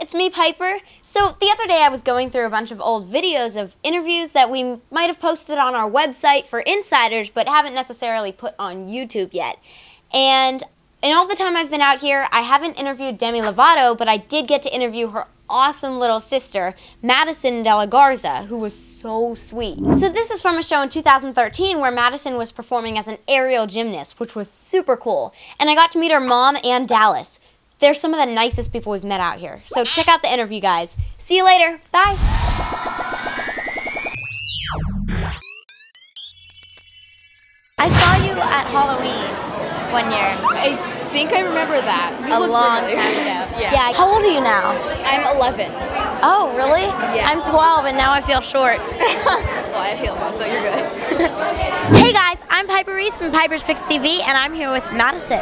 [0.00, 0.78] it's me, Piper.
[1.02, 4.30] So, the other day I was going through a bunch of old videos of interviews
[4.30, 8.88] that we might have posted on our website for insiders, but haven't necessarily put on
[8.88, 9.58] YouTube yet.
[10.12, 10.62] And
[11.02, 14.16] in all the time I've been out here, I haven't interviewed Demi Lovato, but I
[14.16, 19.34] did get to interview her awesome little sister, Madison De La Garza, who was so
[19.34, 19.78] sweet.
[19.94, 23.66] So this is from a show in 2013 where Madison was performing as an aerial
[23.66, 25.34] gymnast, which was super cool.
[25.58, 27.40] And I got to meet her mom and Dallas.
[27.80, 29.62] They're some of the nicest people we've met out here.
[29.64, 30.98] So check out the interview, guys.
[31.16, 31.80] See you later.
[31.90, 32.16] Bye.
[37.78, 39.24] I saw you at Halloween
[39.90, 40.28] one year.
[40.60, 40.76] I
[41.08, 42.20] think I remember that.
[42.20, 42.96] You a long familiar.
[42.96, 43.56] time ago.
[43.60, 43.92] Yeah.
[43.92, 44.72] How old are you now?
[45.04, 45.70] I'm 11.
[46.22, 46.82] Oh, really?
[47.16, 47.28] Yeah.
[47.28, 48.78] I'm 12 and now I feel short.
[48.88, 51.30] well, I have heels on, so you're good.
[51.96, 55.40] hey guys, I'm Piper Reese from Piper's Picks TV and I'm here with Madison.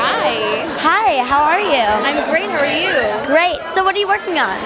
[0.00, 0.64] Hi.
[0.80, 1.76] Hi, how are you?
[1.76, 2.48] I'm great.
[2.48, 3.26] How are you?
[3.26, 3.58] Great.
[3.68, 4.56] So what are you working on?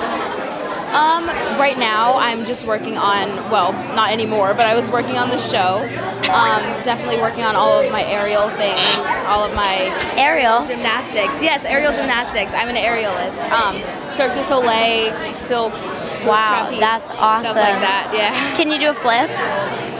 [0.94, 1.26] Um,
[1.58, 5.38] right now, I'm just working on, well, not anymore, but I was working on the
[5.38, 5.82] show.
[6.30, 11.42] Um, definitely working on all of my aerial things, all of my aerial gymnastics.
[11.42, 12.54] Yes, aerial gymnastics.
[12.54, 13.34] I'm an aerialist.
[13.50, 13.82] Um,
[14.14, 17.50] Cirque du Soleil, silks, Wow, trapeze, that's awesome.
[17.50, 18.54] Stuff like that, yeah.
[18.54, 19.28] Can you do a flip?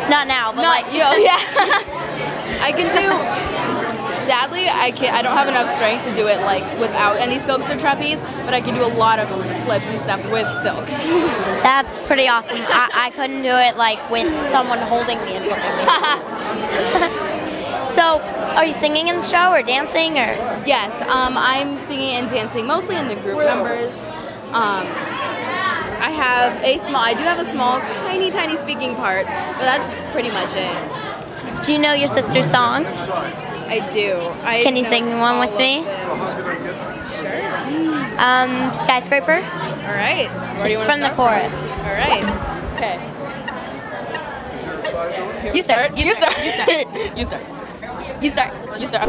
[0.08, 1.42] Not now, but Not, like yo, yeah.
[2.62, 3.63] I can do.
[4.44, 7.38] Sadly, I can not I don't have enough strength to do it like without any
[7.38, 9.26] silks or trapeze, but I can do a lot of
[9.64, 10.92] flips and stuff with silks.
[11.64, 12.58] that's pretty awesome.
[12.60, 15.86] I, I couldn't do it like with someone holding me and flipping me.
[17.96, 18.20] so,
[18.54, 20.36] are you singing in the show or dancing or?
[20.68, 24.10] yes, um, I'm singing and dancing mostly in the group numbers.
[24.52, 24.84] Um,
[26.04, 27.00] I have a small.
[27.00, 31.64] I do have a small, tiny, tiny speaking part, but that's pretty much it.
[31.64, 33.08] Do you know your sister's songs?
[33.68, 34.16] I do.
[34.42, 35.84] I Can you sing one with me?
[35.84, 37.40] Sure.
[38.18, 39.32] Um, Skyscraper.
[39.32, 40.28] All right.
[40.30, 41.54] Where do Just from the start chorus.
[41.84, 42.24] All right.
[42.74, 42.96] Okay.
[45.54, 45.96] You start.
[45.96, 46.44] You start.
[46.44, 46.86] You start.
[47.16, 47.42] You start.
[48.22, 48.52] You start.
[48.80, 48.86] You start.
[48.86, 49.08] You start.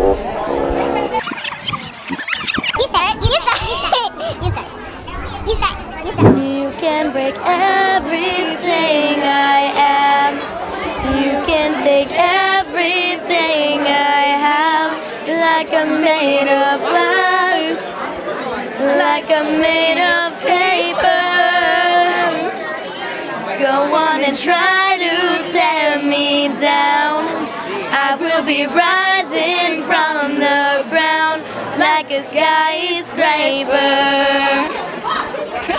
[2.79, 3.15] You start.
[3.21, 3.59] You start.
[4.41, 4.67] You start.
[5.47, 6.37] You start.
[6.37, 10.35] You can break everything I am.
[11.23, 12.23] You can take everything I
[12.55, 13.34] have,
[15.65, 17.81] like I'm made of glass,
[18.99, 21.25] like I'm made of paper.
[23.63, 27.47] Go on and try to tear me down.
[27.89, 31.41] I will be rising from the ground
[31.79, 33.75] like a skyscraper.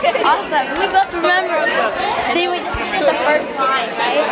[0.26, 0.66] Awesome.
[0.80, 1.66] We both remember.
[2.32, 4.26] See, we just did the first line, right?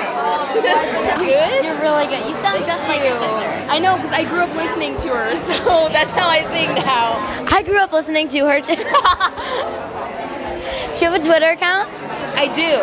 [0.54, 1.64] Good.
[1.64, 2.26] You're really good.
[2.26, 3.46] You sound just like your sister.
[3.70, 7.18] I know because I grew up listening to her, so that's how I sing now.
[7.50, 8.76] I grew up listening to her too.
[8.76, 8.82] Do
[11.04, 11.90] you have a Twitter account?
[12.36, 12.78] I do.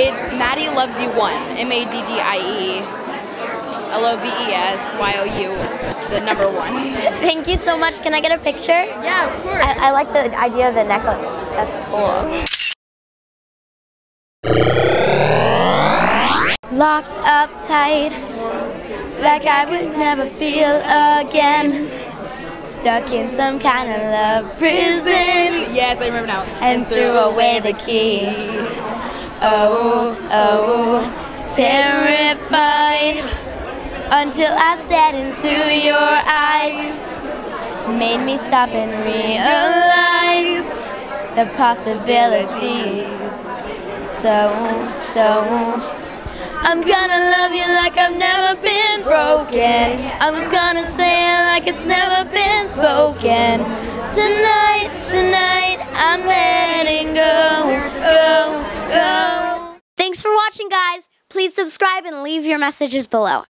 [0.00, 1.34] It's Maddie Loves You One.
[1.58, 3.01] M A D D I E
[3.92, 5.50] L O V E S Y O U,
[6.08, 6.72] the number one.
[7.20, 8.00] Thank you so much.
[8.00, 8.72] Can I get a picture?
[8.72, 9.62] Yeah, of course.
[9.62, 11.22] I, I like the idea of the necklace.
[11.52, 12.42] That's cool.
[16.72, 18.12] Locked up tight,
[19.20, 20.74] like I would never feel
[21.20, 21.90] again.
[22.64, 25.74] Stuck in some kind of love prison.
[25.74, 26.44] yes, I remember now.
[26.62, 28.22] and threw away the key.
[29.42, 31.02] Oh, oh,
[31.54, 32.81] terrified
[34.14, 37.00] until I stared into your eyes.
[37.98, 40.68] Made me stop and realize
[41.34, 43.08] the possibilities.
[44.20, 44.52] So,
[45.00, 46.02] so.
[46.64, 49.98] I'm gonna love you like I've never been broken.
[50.20, 53.64] I'm gonna say it like it's never been spoken.
[54.12, 57.64] Tonight, tonight, I'm letting go,
[57.98, 59.78] go, go.
[59.96, 61.08] Thanks for watching, guys.
[61.30, 63.44] Please subscribe and leave your messages below.